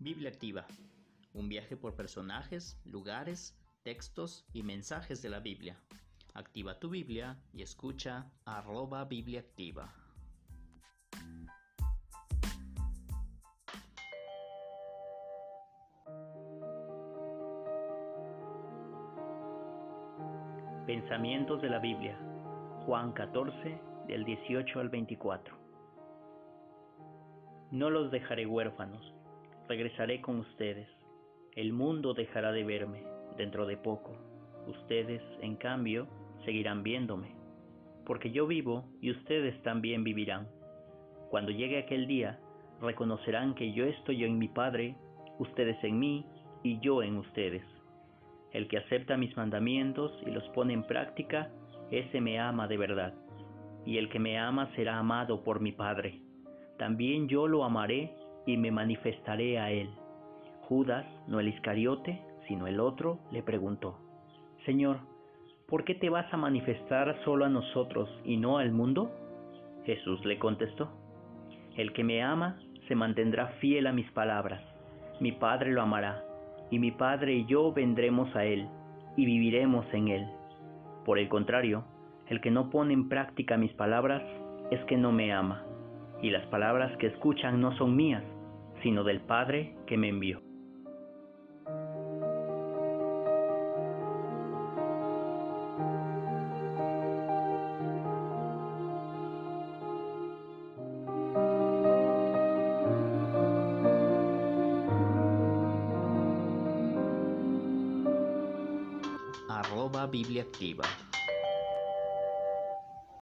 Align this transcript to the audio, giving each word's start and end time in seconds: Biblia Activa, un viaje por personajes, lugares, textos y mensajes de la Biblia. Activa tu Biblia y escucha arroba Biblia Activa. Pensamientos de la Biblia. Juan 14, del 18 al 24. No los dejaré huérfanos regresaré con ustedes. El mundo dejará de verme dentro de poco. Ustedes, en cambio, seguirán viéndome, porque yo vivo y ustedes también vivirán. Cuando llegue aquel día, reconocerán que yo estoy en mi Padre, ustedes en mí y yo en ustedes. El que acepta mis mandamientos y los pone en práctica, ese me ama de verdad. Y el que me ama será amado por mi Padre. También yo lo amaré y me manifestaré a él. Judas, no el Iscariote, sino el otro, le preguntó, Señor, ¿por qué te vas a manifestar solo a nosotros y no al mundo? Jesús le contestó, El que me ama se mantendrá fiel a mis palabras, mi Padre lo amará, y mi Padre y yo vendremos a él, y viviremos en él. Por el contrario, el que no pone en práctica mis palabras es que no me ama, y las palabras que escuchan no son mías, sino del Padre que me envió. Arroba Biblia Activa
Biblia 0.00 0.28
Activa, 0.28 0.64
un 1.34 1.48
viaje 1.48 1.76
por 1.76 1.96
personajes, 1.96 2.80
lugares, 2.84 3.58
textos 3.82 4.46
y 4.52 4.62
mensajes 4.62 5.22
de 5.22 5.28
la 5.28 5.40
Biblia. 5.40 5.76
Activa 6.34 6.78
tu 6.78 6.88
Biblia 6.88 7.36
y 7.52 7.62
escucha 7.62 8.30
arroba 8.44 9.04
Biblia 9.06 9.40
Activa. 9.40 9.92
Pensamientos 20.86 21.60
de 21.60 21.70
la 21.70 21.80
Biblia. 21.80 22.16
Juan 22.86 23.12
14, 23.14 23.80
del 24.06 24.24
18 24.24 24.78
al 24.78 24.90
24. 24.90 25.58
No 27.72 27.90
los 27.90 28.12
dejaré 28.12 28.46
huérfanos 28.46 29.17
regresaré 29.68 30.20
con 30.20 30.38
ustedes. 30.38 30.88
El 31.54 31.72
mundo 31.72 32.14
dejará 32.14 32.52
de 32.52 32.64
verme 32.64 33.04
dentro 33.36 33.66
de 33.66 33.76
poco. 33.76 34.16
Ustedes, 34.66 35.22
en 35.40 35.56
cambio, 35.56 36.08
seguirán 36.44 36.82
viéndome, 36.82 37.34
porque 38.06 38.30
yo 38.30 38.46
vivo 38.46 38.84
y 39.00 39.10
ustedes 39.10 39.60
también 39.62 40.04
vivirán. 40.04 40.48
Cuando 41.30 41.52
llegue 41.52 41.78
aquel 41.78 42.06
día, 42.06 42.40
reconocerán 42.80 43.54
que 43.54 43.72
yo 43.72 43.84
estoy 43.84 44.24
en 44.24 44.38
mi 44.38 44.48
Padre, 44.48 44.96
ustedes 45.38 45.76
en 45.84 45.98
mí 45.98 46.24
y 46.62 46.80
yo 46.80 47.02
en 47.02 47.16
ustedes. 47.16 47.62
El 48.52 48.68
que 48.68 48.78
acepta 48.78 49.18
mis 49.18 49.36
mandamientos 49.36 50.12
y 50.26 50.30
los 50.30 50.48
pone 50.50 50.72
en 50.72 50.84
práctica, 50.84 51.50
ese 51.90 52.20
me 52.20 52.38
ama 52.38 52.66
de 52.66 52.78
verdad. 52.78 53.14
Y 53.84 53.98
el 53.98 54.08
que 54.08 54.18
me 54.18 54.38
ama 54.38 54.70
será 54.74 54.98
amado 54.98 55.44
por 55.44 55.60
mi 55.60 55.72
Padre. 55.72 56.22
También 56.78 57.28
yo 57.28 57.46
lo 57.46 57.64
amaré 57.64 58.14
y 58.48 58.56
me 58.56 58.70
manifestaré 58.70 59.58
a 59.58 59.70
él. 59.70 59.90
Judas, 60.62 61.04
no 61.26 61.38
el 61.38 61.48
Iscariote, 61.48 62.22
sino 62.46 62.66
el 62.66 62.80
otro, 62.80 63.18
le 63.30 63.42
preguntó, 63.42 63.98
Señor, 64.64 65.00
¿por 65.68 65.84
qué 65.84 65.94
te 65.94 66.08
vas 66.08 66.32
a 66.32 66.38
manifestar 66.38 67.14
solo 67.26 67.44
a 67.44 67.50
nosotros 67.50 68.08
y 68.24 68.38
no 68.38 68.56
al 68.56 68.72
mundo? 68.72 69.12
Jesús 69.84 70.24
le 70.24 70.38
contestó, 70.38 70.88
El 71.76 71.92
que 71.92 72.02
me 72.02 72.22
ama 72.22 72.58
se 72.88 72.94
mantendrá 72.94 73.48
fiel 73.60 73.86
a 73.86 73.92
mis 73.92 74.10
palabras, 74.12 74.62
mi 75.20 75.32
Padre 75.32 75.70
lo 75.72 75.82
amará, 75.82 76.24
y 76.70 76.78
mi 76.78 76.90
Padre 76.90 77.34
y 77.34 77.44
yo 77.44 77.74
vendremos 77.74 78.34
a 78.34 78.46
él, 78.46 78.66
y 79.14 79.26
viviremos 79.26 79.84
en 79.92 80.08
él. 80.08 80.26
Por 81.04 81.18
el 81.18 81.28
contrario, 81.28 81.84
el 82.28 82.40
que 82.40 82.50
no 82.50 82.70
pone 82.70 82.94
en 82.94 83.10
práctica 83.10 83.58
mis 83.58 83.74
palabras 83.74 84.22
es 84.70 84.82
que 84.86 84.96
no 84.96 85.12
me 85.12 85.34
ama, 85.34 85.66
y 86.22 86.30
las 86.30 86.46
palabras 86.46 86.96
que 86.96 87.08
escuchan 87.08 87.60
no 87.60 87.76
son 87.76 87.94
mías, 87.94 88.24
sino 88.82 89.04
del 89.04 89.20
Padre 89.20 89.74
que 89.86 89.96
me 89.96 90.08
envió. 90.08 90.40
Arroba 109.48 110.06
Biblia 110.06 110.42
Activa 110.42 110.84